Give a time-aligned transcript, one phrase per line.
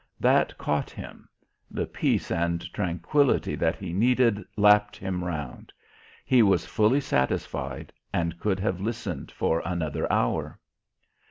[0.19, 1.29] That caught him;
[1.69, 5.71] the peace and tranquillity that he needed lapped him round;
[6.25, 10.59] he was fully satisfied and could have listened for another hour.